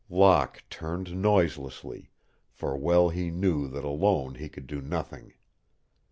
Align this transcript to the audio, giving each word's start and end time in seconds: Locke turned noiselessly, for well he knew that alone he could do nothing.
Locke 0.09 0.63
turned 0.71 1.15
noiselessly, 1.15 2.09
for 2.49 2.75
well 2.75 3.09
he 3.09 3.29
knew 3.29 3.67
that 3.67 3.83
alone 3.83 4.33
he 4.33 4.49
could 4.49 4.65
do 4.65 4.81
nothing. 4.81 5.33